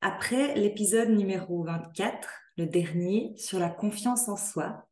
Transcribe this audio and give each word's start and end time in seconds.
Après 0.00 0.54
l'épisode 0.54 1.08
numéro 1.08 1.64
24, 1.64 2.28
le 2.56 2.66
dernier 2.66 3.32
sur 3.36 3.58
la 3.58 3.68
confiance 3.68 4.28
en 4.28 4.36
soi, 4.36 4.86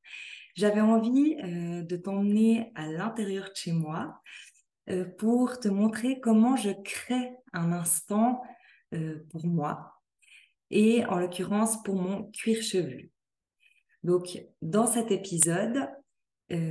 j'avais 0.57 0.81
envie 0.81 1.37
euh, 1.45 1.83
de 1.83 1.97
t'emmener 1.97 2.73
à 2.75 2.89
l'intérieur 2.89 3.45
de 3.45 3.55
chez 3.55 3.71
moi 3.71 4.21
euh, 4.91 5.05
pour 5.05 5.61
te 5.61 5.69
montrer 5.69 6.19
comment 6.19 6.57
je 6.57 6.71
crée 6.83 7.31
un 7.53 7.71
instant 7.71 8.43
euh, 8.95 9.25
pour 9.31 9.47
moi 9.47 9.93
et 10.73 11.05
en 11.05 11.21
l'occurrence 11.21 11.81
pour 11.85 11.95
mon 11.95 12.25
cuir 12.33 12.61
chevelu. 12.61 13.13
Donc 14.03 14.43
dans 14.61 14.89
cet 14.89 15.13
épisode, 15.13 15.89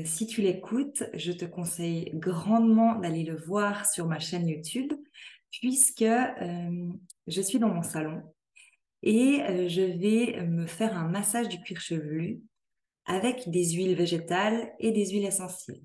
si 0.06 0.26
tu 0.26 0.42
l'écoutes, 0.42 1.04
je 1.14 1.34
te 1.34 1.44
conseille 1.44 2.12
grandement 2.14 2.96
d'aller 2.96 3.24
le 3.24 3.36
voir 3.36 3.86
sur 3.86 4.08
ma 4.08 4.20
chaîne 4.20 4.48
YouTube 4.48 4.94
puisque 5.60 6.02
euh, 6.02 6.90
je 7.28 7.42
suis 7.42 7.60
dans 7.60 7.70
mon 7.70 7.84
salon 7.84 8.24
et 9.04 9.42
euh, 9.44 9.68
je 9.68 9.82
vais 9.82 10.42
me 10.46 10.66
faire 10.66 10.98
un 10.98 11.08
massage 11.08 11.50
du 11.50 11.60
cuir 11.62 11.80
chevelu 11.80 12.42
avec 13.06 13.50
des 13.50 13.72
huiles 13.72 13.96
végétales 13.96 14.74
et 14.80 14.92
des 14.92 15.10
huiles 15.10 15.26
essentielles. 15.26 15.84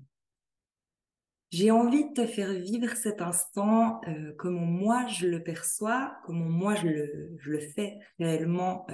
J'ai 1.51 1.69
envie 1.69 2.09
de 2.09 2.13
te 2.13 2.25
faire 2.25 2.53
vivre 2.53 2.95
cet 2.95 3.21
instant 3.21 4.01
euh, 4.07 4.33
comment 4.37 4.65
moi 4.65 5.05
je 5.07 5.27
le 5.27 5.43
perçois, 5.43 6.17
comment 6.25 6.49
moi 6.49 6.75
je 6.75 6.87
le, 6.87 7.35
je 7.39 7.51
le 7.51 7.59
fais 7.59 7.99
réellement 8.19 8.87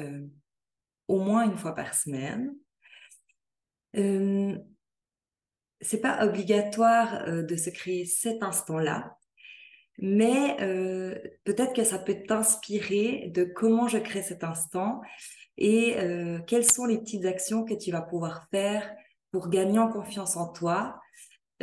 au 1.08 1.20
moins 1.22 1.45
une 1.45 1.58
fois 1.58 1.73
par 1.75 1.94
semaine. 1.94 2.53
Euh, 3.95 4.58
c'est 5.80 6.02
pas 6.02 6.25
obligatoire 6.25 7.44
de 7.44 7.55
se 7.55 7.70
créer 7.70 8.05
cet 8.05 8.42
instant-là 8.42 9.16
mais 9.97 10.57
euh, 10.61 11.17
peut-être 11.43 11.73
que 11.73 11.83
ça 11.83 11.97
peut 11.97 12.17
t'inspirer 12.27 13.31
de 13.33 13.43
comment 13.43 13.87
je 13.87 13.97
crée 13.97 14.21
cet 14.21 14.43
instant 14.43 15.02
et 15.58 15.97
euh, 15.97 16.39
quelles 16.45 16.69
sont 16.69 16.85
les 16.85 16.99
petites 16.99 17.25
actions 17.25 17.65
que 17.65 17.73
tu 17.73 17.91
vas 17.91 18.02
pouvoir 18.02 18.47
faire 18.52 18.89
pour 19.31 19.49
gagner 19.49 19.80
en 19.80 19.91
confiance 19.91 20.37
en 20.37 20.52
toi, 20.52 20.99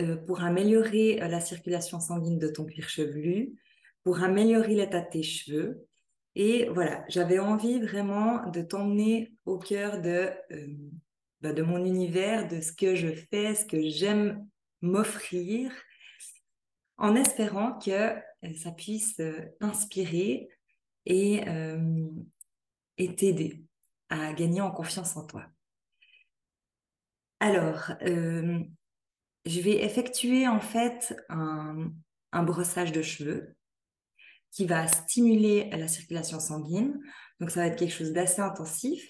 euh, 0.01 0.17
pour 0.17 0.43
améliorer 0.43 1.17
la 1.17 1.41
circulation 1.41 2.01
sanguine 2.01 2.39
de 2.39 2.49
ton 2.49 2.65
cuir 2.65 2.89
chevelu, 2.89 3.53
pour 4.03 4.23
améliorer 4.23 4.75
l'état 4.75 5.01
de 5.01 5.11
tes 5.11 5.23
cheveux. 5.23 5.87
Et 6.35 6.69
voilà, 6.71 7.05
j'avais 7.09 7.39
envie 7.39 7.81
vraiment 7.81 8.51
de 8.51 8.61
t'emmener 8.61 9.33
au 9.47 9.59
cœur 9.59 10.01
de, 10.01 10.31
bah, 11.41 11.53
de 11.53 11.63
mon 11.63 11.85
univers, 11.85 12.49
de 12.49 12.61
ce 12.61 12.73
que 12.73 12.97
je 12.97 13.09
fais, 13.31 13.55
ce 13.55 13.65
que 13.65 13.89
j'aime 13.89 14.45
m'offrir 14.83 15.71
en 16.99 17.17
espérant 17.17 17.79
que 17.79 17.91
euh, 17.91 18.55
ça 18.63 18.71
puisse 18.71 19.19
euh, 19.21 19.41
inspirer 19.61 20.49
et, 21.07 21.47
euh, 21.49 22.09
et 22.99 23.15
t'aider 23.15 23.65
à 24.09 24.33
gagner 24.33 24.61
en 24.61 24.71
confiance 24.71 25.17
en 25.17 25.27
toi. 25.27 25.47
Alors, 27.41 27.91
je 28.01 29.61
vais 29.61 29.85
effectuer 29.85 30.49
en 30.49 30.61
fait 30.61 31.15
un, 31.29 31.91
un, 32.33 32.43
brossage 32.43 32.91
de 32.93 33.03
cheveux 33.03 33.55
qui 34.51 34.65
va 34.65 34.87
stimuler 34.87 35.69
la 35.71 35.89
circulation 35.89 36.41
sanguine. 36.41 36.99
Donc, 37.41 37.51
ça 37.51 37.61
va 37.61 37.67
être 37.67 37.79
quelque 37.79 37.93
chose 37.93 38.13
d'assez 38.13 38.41
intensif. 38.41 39.07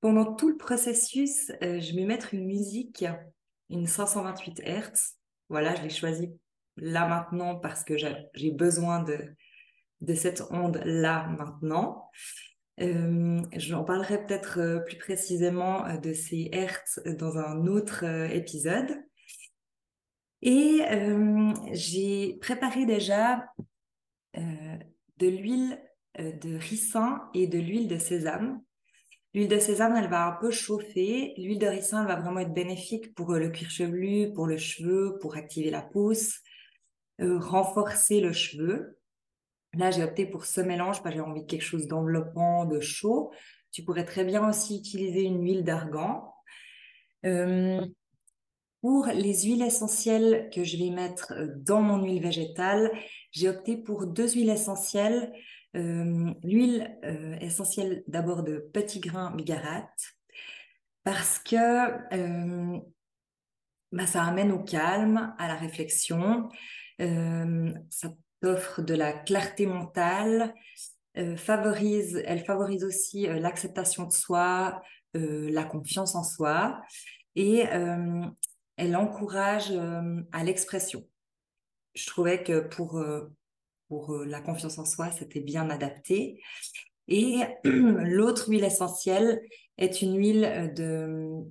Pendant 0.00 0.34
tout 0.34 0.48
le 0.48 0.58
processus, 0.58 1.50
je 1.62 1.96
vais 1.96 2.04
mettre 2.04 2.34
une 2.34 2.46
musique, 2.46 3.06
une 3.70 3.86
528 3.86 4.60
Hz. 4.60 5.14
Voilà, 5.48 5.74
je 5.76 5.82
l'ai 5.82 5.90
choisie 5.90 6.36
là 6.76 7.06
maintenant 7.08 7.56
parce 7.56 7.84
que 7.84 7.94
j'ai 7.96 8.50
besoin 8.50 9.02
de, 9.02 9.18
de 10.00 10.14
cette 10.14 10.42
onde 10.50 10.80
là 10.84 11.26
maintenant. 11.38 12.10
Euh, 12.80 13.40
J'en 13.56 13.84
parlerai 13.84 14.26
peut-être 14.26 14.60
euh, 14.60 14.80
plus 14.80 14.98
précisément 14.98 15.86
euh, 15.86 15.96
de 15.96 16.12
ces 16.12 16.50
hertz 16.52 17.00
dans 17.18 17.38
un 17.38 17.66
autre 17.66 18.04
euh, 18.04 18.28
épisode. 18.28 18.90
Et 20.42 20.82
j'ai 21.72 22.36
préparé 22.40 22.84
déjà 22.86 23.46
de 24.34 25.26
l'huile 25.26 25.82
de 26.18 26.56
ricin 26.56 27.22
et 27.34 27.48
de 27.48 27.58
l'huile 27.58 27.88
de 27.88 27.98
sésame. 27.98 28.60
L'huile 29.34 29.48
de 29.48 29.58
sésame, 29.58 29.96
elle 29.96 30.10
va 30.10 30.26
un 30.26 30.32
peu 30.32 30.50
chauffer. 30.50 31.34
L'huile 31.36 31.58
de 31.58 31.66
ricin, 31.66 32.02
elle 32.02 32.08
va 32.08 32.20
vraiment 32.20 32.40
être 32.40 32.52
bénéfique 32.52 33.14
pour 33.14 33.32
le 33.32 33.48
cuir 33.48 33.70
chevelu, 33.70 34.32
pour 34.34 34.46
le 34.46 34.58
cheveu, 34.58 35.18
pour 35.20 35.36
activer 35.36 35.70
la 35.70 35.82
pousse, 35.82 36.40
euh, 37.20 37.38
renforcer 37.38 38.20
le 38.20 38.32
cheveu. 38.32 38.98
Là, 39.74 39.90
j'ai 39.90 40.02
opté 40.02 40.26
pour 40.26 40.44
ce 40.44 40.60
mélange 40.60 41.02
parce 41.02 41.14
que 41.14 41.20
j'ai 41.20 41.26
envie 41.26 41.42
de 41.42 41.46
quelque 41.46 41.64
chose 41.64 41.86
d'enveloppant, 41.86 42.64
de 42.64 42.80
chaud. 42.80 43.32
Tu 43.72 43.82
pourrais 43.84 44.04
très 44.04 44.24
bien 44.24 44.48
aussi 44.48 44.78
utiliser 44.78 45.22
une 45.22 45.42
huile 45.42 45.64
d'argan. 45.64 46.32
Euh, 47.24 47.84
pour 48.80 49.06
les 49.06 49.42
huiles 49.44 49.62
essentielles 49.62 50.50
que 50.54 50.62
je 50.62 50.76
vais 50.76 50.90
mettre 50.90 51.32
euh, 51.32 51.48
dans 51.56 51.80
mon 51.80 52.02
huile 52.02 52.22
végétale, 52.22 52.90
j'ai 53.32 53.48
opté 53.48 53.76
pour 53.76 54.06
deux 54.06 54.28
huiles 54.32 54.50
essentielles. 54.50 55.32
L'huile 55.74 56.98
essentielle 57.42 58.02
d'abord 58.06 58.42
de 58.42 58.66
petit 58.72 58.98
grain 58.98 59.30
bigarate 59.36 60.14
parce 61.04 61.38
que 61.38 62.80
bah, 63.92 64.06
ça 64.06 64.24
amène 64.24 64.52
au 64.52 64.62
calme, 64.62 65.34
à 65.38 65.48
la 65.48 65.54
réflexion. 65.54 66.48
Euh, 67.00 67.72
ça 67.90 68.08
t'offre 68.40 68.82
de 68.82 68.94
la 68.94 69.12
clarté 69.12 69.66
mentale, 69.66 70.54
euh, 71.18 71.36
favorise, 71.36 72.22
elle 72.26 72.44
favorise 72.44 72.84
aussi 72.84 73.26
euh, 73.26 73.38
l'acceptation 73.38 74.04
de 74.04 74.12
soi, 74.12 74.82
la 75.14 75.64
confiance 75.64 76.14
en 76.14 76.22
soi 76.22 76.78
et 77.36 77.60
elle 78.76 78.96
encourage 78.96 79.72
à 80.30 80.44
l'expression. 80.44 81.08
Je 81.94 82.04
trouvais 82.04 82.42
que 82.42 82.60
pour, 82.60 83.02
pour 83.88 84.14
la 84.26 84.42
confiance 84.42 84.76
en 84.76 84.84
soi, 84.84 85.10
c'était 85.12 85.40
bien 85.40 85.70
adapté. 85.70 86.42
Et 87.08 87.38
l'autre 87.64 88.50
huile 88.50 88.64
essentielle 88.64 89.40
est 89.78 90.02
une 90.02 90.18
huile 90.18 90.74
de 90.76 91.46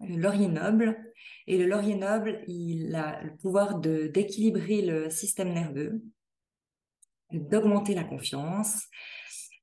laurier 0.00 0.48
noble 0.48 1.05
et 1.46 1.58
le 1.58 1.66
laurier 1.66 1.94
noble, 1.94 2.42
il 2.48 2.94
a 2.94 3.22
le 3.22 3.36
pouvoir 3.36 3.78
d'équilibrer 3.78 4.82
le 4.82 5.10
système 5.10 5.52
nerveux, 5.52 6.02
d'augmenter 7.32 7.94
la 7.94 8.04
confiance, 8.04 8.84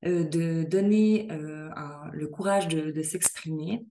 euh, 0.06 0.24
de 0.24 0.64
donner 0.64 1.28
euh, 1.30 1.70
le 2.12 2.28
courage 2.28 2.68
de, 2.68 3.02
s'exprimer. 3.02 3.86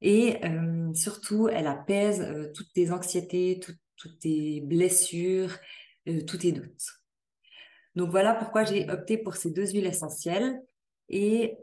Et 0.00 0.44
euh, 0.44 0.92
surtout, 0.94 1.48
elle 1.48 1.66
apaise 1.66 2.52
toutes 2.54 2.72
tes 2.72 2.90
anxiétés, 2.90 3.60
toutes 3.60 4.18
tes 4.18 4.60
blessures, 4.60 5.56
tous 6.26 6.38
tes 6.38 6.52
doutes. 6.52 6.86
Donc 7.94 8.10
voilà 8.10 8.34
pourquoi 8.34 8.64
j'ai 8.64 8.88
opté 8.90 9.16
pour 9.16 9.36
ces 9.36 9.50
deux 9.50 9.66
huiles 9.66 9.86
essentielles. 9.86 10.60
Et 11.08 11.56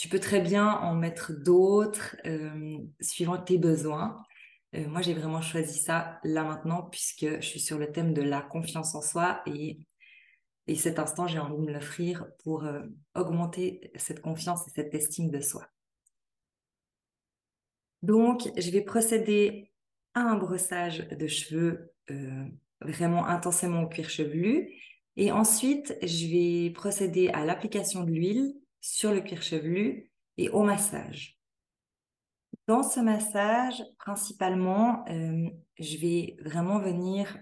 tu 0.00 0.08
peux 0.08 0.18
très 0.18 0.40
bien 0.40 0.66
en 0.66 0.94
mettre 0.94 1.30
d'autres 1.34 2.16
euh, 2.24 2.78
suivant 3.02 3.36
tes 3.36 3.58
besoins. 3.58 4.24
Euh, 4.74 4.88
moi, 4.88 5.02
j'ai 5.02 5.12
vraiment 5.12 5.42
choisi 5.42 5.78
ça 5.78 6.18
là 6.24 6.42
maintenant 6.42 6.84
puisque 6.84 7.26
je 7.26 7.46
suis 7.46 7.60
sur 7.60 7.76
le 7.76 7.92
thème 7.92 8.14
de 8.14 8.22
la 8.22 8.40
confiance 8.40 8.94
en 8.94 9.02
soi 9.02 9.42
et, 9.44 9.78
et 10.66 10.74
cet 10.74 10.98
instant, 10.98 11.26
j'ai 11.26 11.38
envie 11.38 11.58
de 11.58 11.66
me 11.66 11.72
l'offrir 11.74 12.24
pour 12.42 12.64
euh, 12.64 12.80
augmenter 13.14 13.92
cette 13.96 14.22
confiance 14.22 14.66
et 14.68 14.70
cette 14.70 14.94
estime 14.94 15.30
de 15.30 15.40
soi. 15.40 15.66
Donc, 18.00 18.50
je 18.56 18.70
vais 18.70 18.80
procéder 18.80 19.70
à 20.14 20.20
un 20.20 20.36
brossage 20.36 21.06
de 21.08 21.26
cheveux 21.26 21.92
vraiment 22.80 23.26
intensément 23.26 23.82
au 23.82 23.88
cuir 23.88 24.08
chevelu. 24.08 24.72
Et 25.16 25.30
ensuite, 25.30 25.94
je 26.02 26.26
vais 26.26 26.70
procéder 26.70 27.28
à 27.28 27.44
l'application 27.44 28.02
de 28.02 28.10
l'huile 28.10 28.54
sur 28.80 29.12
le 29.12 29.20
cuir 29.20 29.42
chevelu 29.42 30.10
et 30.36 30.48
au 30.48 30.62
massage. 30.62 31.40
Dans 32.66 32.82
ce 32.82 33.00
massage, 33.00 33.82
principalement, 33.98 35.04
euh, 35.08 35.48
je 35.78 35.96
vais 35.98 36.36
vraiment 36.44 36.78
venir 36.78 37.36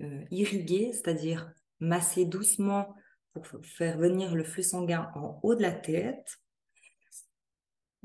euh, 0.00 0.24
irriguer, 0.30 0.92
c'est-à-dire 0.92 1.52
masser 1.80 2.24
doucement 2.24 2.94
pour 3.32 3.46
faire 3.62 3.98
venir 3.98 4.34
le 4.34 4.44
flux 4.44 4.62
sanguin 4.62 5.10
en 5.14 5.38
haut 5.42 5.54
de 5.54 5.62
la 5.62 5.72
tête. 5.72 6.36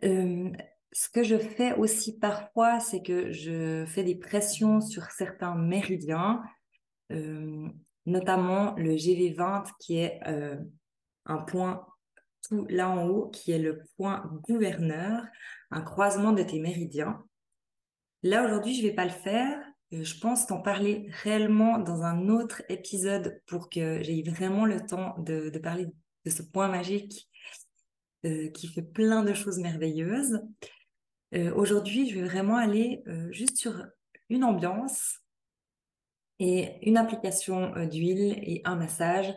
Euh, 0.04 0.52
ce 0.92 1.10
que 1.10 1.24
je 1.24 1.38
fais 1.38 1.74
aussi 1.74 2.18
parfois, 2.18 2.80
c'est 2.80 3.02
que 3.02 3.32
je 3.32 3.86
fais 3.88 4.04
des 4.04 4.16
pressions 4.16 4.82
sur 4.82 5.06
certains 5.12 5.56
méridiens, 5.56 6.42
notamment 8.06 8.76
le 8.76 8.96
GV20 8.96 9.72
qui 9.80 9.98
est 9.98 10.20
un 11.26 11.38
point 11.38 11.89
tout 12.48 12.66
là 12.70 12.90
en 12.90 13.08
haut, 13.08 13.30
qui 13.30 13.52
est 13.52 13.60
le 13.60 13.84
point 13.98 14.24
gouverneur, 14.48 15.24
un 15.72 15.82
croisement 15.82 16.32
de 16.32 16.44
tes 16.44 16.60
méridiens. 16.60 17.24
Là, 18.24 18.44
aujourd'hui, 18.46 18.76
je 18.76 18.84
ne 18.84 18.90
vais 18.90 18.96
pas 18.96 19.06
le 19.06 19.12
faire. 19.12 19.58
Euh, 19.94 20.04
je 20.04 20.20
pense 20.20 20.46
t'en 20.46 20.62
parler 20.62 21.08
réellement 21.24 21.80
dans 21.80 22.04
un 22.04 22.30
autre 22.30 22.62
épisode 22.70 23.42
pour 23.48 23.70
que 23.70 24.04
j'aie 24.04 24.24
vraiment 24.24 24.66
le 24.66 24.86
temps 24.86 25.16
de, 25.20 25.50
parler 25.58 25.88
de 26.26 26.30
ce 26.30 26.44
point 26.44 26.68
magique 26.68 27.30
euh, 28.26 28.50
qui 28.50 28.68
fait 28.68 28.82
plein 28.82 29.24
de 29.24 29.34
choses 29.34 29.60
merveilleuses. 29.60 30.42
Euh, 31.34 31.54
aujourd'hui, 31.54 32.10
je 32.10 32.16
vais 32.20 32.28
vraiment 32.28 32.58
aller 32.58 33.04
juste 33.30 33.58
sur 33.58 33.86
une 34.30 34.44
ambiance 34.44 35.20
et 36.40 36.88
une 36.88 36.98
application 36.98 37.86
d'huile 37.86 38.40
et 38.44 38.62
un 38.66 38.76
massage 38.76 39.34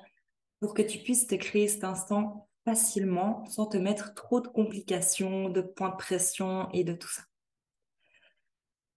pour 0.60 0.74
que 0.74 0.82
tu 0.82 0.98
puisses 0.98 1.26
te 1.26 1.34
créer 1.34 1.68
cet 1.68 1.84
instant 1.84 2.48
facilement 2.64 3.44
sans 3.46 3.66
te 3.66 3.76
mettre 3.76 4.14
trop 4.14 4.40
de 4.40 4.48
complications, 4.48 5.48
de 5.48 5.60
points 5.60 5.90
de 5.90 5.96
pression 5.96 6.70
et 6.72 6.84
de 6.84 6.92
tout 6.94 7.08
ça. 7.08 7.22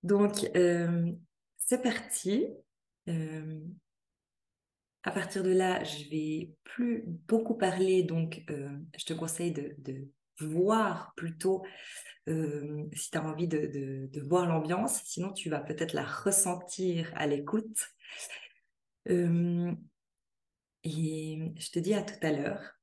Donc, 0.04 0.50
euh, 0.56 1.12
c'est 1.58 1.82
parti. 1.82 2.48
Euh, 3.10 3.60
à 5.04 5.12
partir 5.12 5.44
de 5.44 5.52
là, 5.52 5.84
je 5.84 6.10
vais 6.10 6.52
plus 6.64 7.04
beaucoup 7.28 7.56
parler, 7.56 8.04
donc 8.04 8.44
euh, 8.50 8.70
je 8.98 9.06
te 9.06 9.14
conseille 9.14 9.52
de, 9.52 9.76
voir 10.42 11.14
plutôt 11.16 11.64
si 12.28 13.10
tu 13.12 13.18
as 13.18 13.24
envie 13.24 13.48
de, 13.48 14.10
de 14.12 14.22
voir 14.22 14.46
l'ambiance, 14.48 15.02
sinon 15.06 15.32
tu 15.32 15.50
vas 15.50 15.62
peut-être 15.62 15.94
la 15.94 16.04
ressentir 16.04 17.10
à 17.16 17.26
l'écoute. 17.26 17.80
et 19.08 19.14
je 20.84 21.72
te 21.72 21.80
dis 21.80 21.94
à 21.94 22.02
tout 22.02 22.20
à 22.22 22.32
l'heure. 22.32 22.75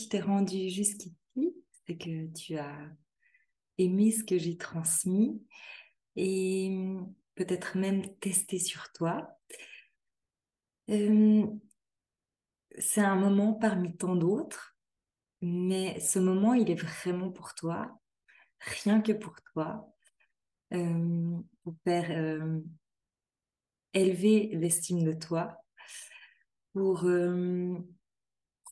Tu 0.00 0.08
t'es 0.08 0.20
rendu 0.20 0.70
jusqu'ici, 0.70 1.54
c'est 1.86 1.96
que 1.96 2.32
tu 2.32 2.56
as 2.56 2.90
aimé 3.78 4.10
ce 4.10 4.24
que 4.24 4.38
j'ai 4.38 4.56
transmis 4.56 5.42
et 6.16 6.96
peut-être 7.34 7.76
même 7.76 8.02
testé 8.18 8.58
sur 8.58 8.90
toi. 8.92 9.28
Euh, 10.90 11.46
c'est 12.78 13.02
un 13.02 13.16
moment 13.16 13.54
parmi 13.54 13.96
tant 13.96 14.16
d'autres, 14.16 14.76
mais 15.42 16.00
ce 16.00 16.18
moment, 16.18 16.54
il 16.54 16.70
est 16.70 16.80
vraiment 16.80 17.30
pour 17.30 17.54
toi, 17.54 18.00
rien 18.60 19.00
que 19.00 19.12
pour 19.12 19.36
toi, 19.52 19.86
euh, 20.72 21.38
pour 21.62 21.74
faire 21.84 22.10
euh, 22.10 22.60
élever 23.92 24.50
l'estime 24.54 25.02
de 25.02 25.12
toi, 25.12 25.56
pour 26.72 27.04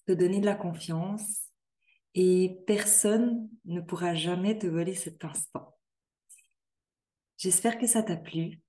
te 0.09 0.13
donner 0.15 0.41
de 0.41 0.47
la 0.47 0.55
confiance 0.55 1.51
et 2.15 2.57
personne 2.67 3.47
ne 3.67 3.83
pourra 3.83 4.15
jamais 4.15 4.59
te 4.59 4.67
voler 4.67 4.95
cet 4.95 5.23
instant. 5.23 5.77
J'espère 7.37 7.77
que 7.77 7.87
ça 7.87 8.03
t'a 8.03 8.17
plu. 8.17 8.63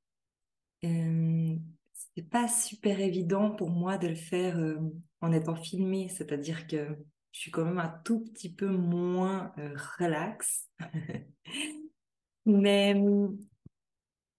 Euh, 0.84 1.56
c'est 1.94 2.30
pas 2.30 2.50
super 2.50 3.00
évident 3.00 3.52
pour 3.52 3.70
moi 3.70 3.98
de 3.98 4.10
le 4.10 4.16
faire 4.16 4.60
euh, 4.60 4.80
en 5.22 5.32
étant 5.32 5.56
filmé, 5.56 6.10
c'est-à-dire 6.10 6.68
que 6.68 6.98
je 7.32 7.40
suis 7.40 7.52
quand 7.52 7.64
même 7.64 7.80
un 7.80 8.02
tout 8.04 8.20
petit 8.20 8.54
peu 8.54 8.68
moins 8.68 9.54
euh, 9.60 9.74
relax. 9.98 10.70
Mais 12.46 13.02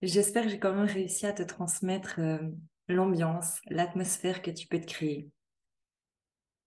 j'espère 0.02 0.44
que 0.44 0.50
j'ai 0.50 0.58
quand 0.58 0.74
même 0.74 0.84
réussi 0.84 1.24
à 1.24 1.32
te 1.32 1.42
transmettre 1.42 2.20
l'ambiance, 2.88 3.60
l'atmosphère 3.68 4.42
que 4.42 4.50
tu 4.50 4.66
peux 4.66 4.80
te 4.80 4.86
créer. 4.86 5.30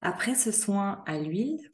Après 0.06 0.36
ce 0.36 0.52
soin 0.52 1.02
à 1.08 1.18
l'huile, 1.18 1.72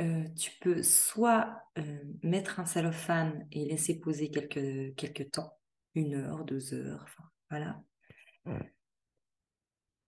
euh, 0.00 0.24
tu 0.36 0.50
peux 0.60 0.82
soit 0.82 1.62
euh, 1.78 2.02
mettre 2.24 2.58
un 2.58 2.66
cellophane 2.66 3.46
et 3.52 3.66
laisser 3.66 4.00
poser 4.00 4.30
quelques, 4.30 4.96
quelques 4.96 5.30
temps, 5.30 5.56
une 5.94 6.14
heure, 6.14 6.44
deux 6.44 6.74
heures, 6.74 7.04
enfin 7.04 7.22
voilà. 7.50 7.80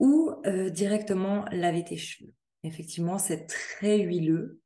Ou 0.01 0.35
euh, 0.47 0.69
directement 0.69 1.45
laver 1.53 1.85
tes 1.85 1.97
cheveux. 1.97 2.33
Effectivement, 2.65 3.19
c'est 3.19 3.47
très 3.47 4.01
huileux, 4.01 4.61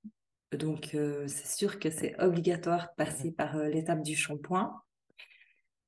donc 0.53 0.97
c'est 1.27 1.47
sûr 1.47 1.79
que 1.79 1.90
c'est 1.90 2.19
obligatoire 2.19 2.88
de 2.88 3.05
passer 3.05 3.33
par 3.33 3.59
l'étape 3.59 4.03
du 4.03 4.17
shampoing. 4.17 4.81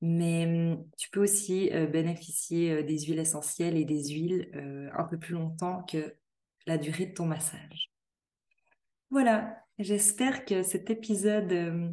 Mais 0.01 0.45
hum, 0.45 0.87
tu 0.97 1.09
peux 1.09 1.23
aussi 1.23 1.71
bénéficier 1.91 2.83
des 2.83 2.99
huiles 2.99 3.19
essentielles 3.19 3.75
et 3.75 3.85
des 3.85 4.09
huiles 4.09 4.51
un 4.93 5.03
peu 5.05 5.17
plus 5.17 5.33
longtemps 5.33 5.81
que 5.83 6.15
la 6.67 6.77
durée 6.77 7.07
de 7.07 7.13
ton 7.13 7.25
massage. 7.25 7.91
Voilà, 9.09 9.63
j'espère 9.79 10.43
que 10.45 10.63
cet 10.63 10.89
épisode 10.89 11.51
euh, 11.53 11.89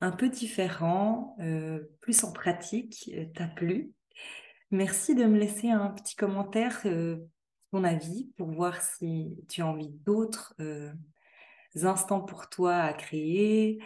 un 0.00 0.10
peu 0.10 0.30
différent, 0.30 1.36
euh, 1.40 1.80
plus 2.00 2.24
en 2.24 2.32
pratique, 2.32 3.10
euh, 3.14 3.26
t'a 3.34 3.46
plu. 3.46 3.92
Merci 4.70 5.14
de 5.14 5.24
me 5.24 5.38
laisser 5.38 5.68
un 5.68 5.90
petit 5.90 6.16
commentaire, 6.16 6.82
ton 7.72 7.84
avis, 7.84 8.30
pour 8.36 8.52
voir 8.52 8.80
si 8.80 9.36
tu 9.48 9.62
as 9.62 9.66
envie 9.66 9.90
d'autres 9.90 10.54
instants 11.74 12.20
pour 12.20 12.48
toi 12.48 12.76
à 12.76 12.92
créer, 12.92 13.82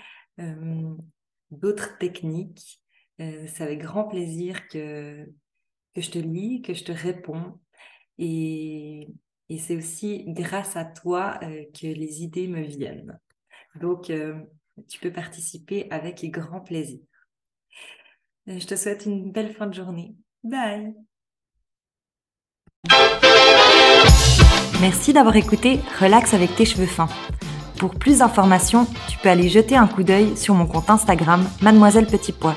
d'autres 1.50 1.96
techniques. 1.96 2.82
C'est 3.16 3.62
avec 3.62 3.80
grand 3.80 4.04
plaisir 4.04 4.68
que, 4.68 5.24
que 5.94 6.02
je 6.02 6.10
te 6.10 6.18
lis, 6.18 6.60
que 6.60 6.74
je 6.74 6.84
te 6.84 6.92
réponds. 6.92 7.58
Et 8.18 9.08
et 9.48 9.58
c'est 9.58 9.76
aussi 9.76 10.24
grâce 10.28 10.76
à 10.76 10.84
toi 10.84 11.38
euh, 11.42 11.64
que 11.78 11.86
les 11.86 12.22
idées 12.22 12.48
me 12.48 12.62
viennent. 12.62 13.18
Donc, 13.80 14.10
euh, 14.10 14.34
tu 14.88 14.98
peux 15.00 15.12
participer 15.12 15.86
avec 15.90 16.24
grand 16.30 16.60
plaisir. 16.60 17.00
Euh, 18.48 18.58
je 18.58 18.66
te 18.66 18.76
souhaite 18.76 19.06
une 19.06 19.32
belle 19.32 19.52
fin 19.54 19.66
de 19.66 19.74
journée. 19.74 20.14
Bye. 20.42 20.94
Merci 24.80 25.12
d'avoir 25.12 25.36
écouté 25.36 25.80
Relax 26.00 26.34
avec 26.34 26.54
tes 26.56 26.64
cheveux 26.64 26.86
fins. 26.86 27.08
Pour 27.78 27.94
plus 27.94 28.18
d'informations, 28.18 28.86
tu 29.08 29.18
peux 29.18 29.28
aller 29.28 29.48
jeter 29.48 29.76
un 29.76 29.86
coup 29.86 30.02
d'œil 30.02 30.36
sur 30.36 30.54
mon 30.54 30.66
compte 30.66 30.90
Instagram 30.90 31.46
Mademoiselle 31.62 32.06
Petit 32.06 32.32
Pois. 32.32 32.56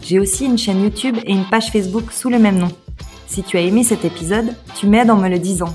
J'ai 0.00 0.18
aussi 0.18 0.46
une 0.46 0.58
chaîne 0.58 0.82
YouTube 0.82 1.16
et 1.24 1.32
une 1.32 1.48
page 1.48 1.70
Facebook 1.70 2.12
sous 2.12 2.30
le 2.30 2.38
même 2.38 2.58
nom. 2.58 2.70
Si 3.26 3.42
tu 3.42 3.56
as 3.56 3.60
aimé 3.60 3.84
cet 3.84 4.04
épisode, 4.04 4.54
tu 4.74 4.86
m'aides 4.86 5.10
en 5.10 5.16
me 5.16 5.28
le 5.28 5.38
disant. 5.38 5.74